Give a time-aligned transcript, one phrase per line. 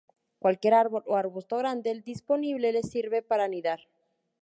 [0.39, 3.81] Cualquier árbol o arbusto grande disponible les sirve para anidar.